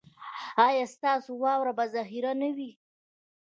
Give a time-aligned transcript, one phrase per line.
[0.67, 2.71] ایا ستاسو واوره به ذخیره نه وي؟